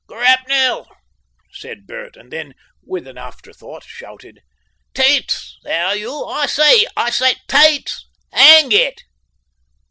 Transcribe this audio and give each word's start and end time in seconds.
"Grapnel," 0.07 0.87
said 1.51 1.85
Bert, 1.85 2.15
and 2.17 2.33
then 2.33 2.55
with 2.83 3.05
an 3.05 3.19
afterthought 3.19 3.83
shouted, 3.85 4.39
"TETES 4.95 5.59
there, 5.61 5.95
you! 5.95 6.23
I 6.25 6.47
say! 6.47 6.87
I 6.97 7.11
say! 7.11 7.35
TETES. 7.47 8.07
'Eng 8.33 8.71
it!" 8.71 9.03